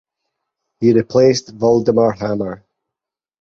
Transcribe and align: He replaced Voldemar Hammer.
He 0.79 0.93
replaced 0.93 1.55
Voldemar 1.59 2.17
Hammer. 2.17 2.65